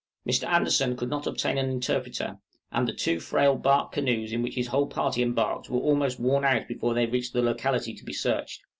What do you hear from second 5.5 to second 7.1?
were almost worn out before they